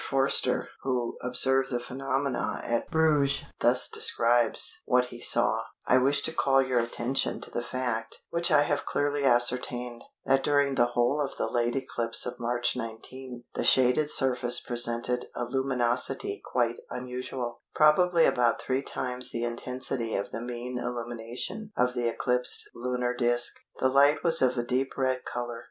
Forster 0.09 0.67
who 0.81 1.15
observed 1.21 1.69
the 1.69 1.79
phenomenon 1.79 2.63
at 2.63 2.89
Bruges 2.89 3.43
thus 3.59 3.87
describes 3.87 4.81
what 4.87 5.05
he 5.13 5.21
saw:—"I 5.21 5.99
wish 5.99 6.23
to 6.23 6.33
call 6.33 6.59
your 6.59 6.79
attention 6.79 7.39
to 7.41 7.51
the 7.51 7.61
fact 7.61 8.23
which 8.31 8.49
I 8.49 8.63
have 8.63 8.83
clearly 8.83 9.25
ascertained, 9.25 10.03
that 10.25 10.43
during 10.43 10.73
the 10.73 10.93
whole 10.97 11.21
of 11.21 11.37
the 11.37 11.45
late 11.45 11.75
eclipse 11.75 12.25
of 12.25 12.39
March 12.39 12.75
19 12.75 13.43
the 13.53 13.63
shaded 13.63 14.09
surface 14.09 14.59
presented 14.59 15.25
a 15.35 15.45
luminosity 15.45 16.41
quite 16.43 16.79
unusual, 16.89 17.61
probably 17.75 18.25
about 18.25 18.59
three 18.59 18.81
times 18.81 19.29
the 19.29 19.43
intensity 19.43 20.15
of 20.15 20.31
the 20.31 20.41
mean 20.41 20.79
illumination 20.79 21.71
of 21.77 21.93
the 21.93 22.07
eclipsed 22.07 22.67
lunar 22.73 23.13
disc. 23.13 23.53
The 23.77 23.87
light 23.87 24.23
was 24.23 24.41
of 24.41 24.57
a 24.57 24.63
deep 24.65 24.97
red 24.97 25.25
colour. 25.25 25.59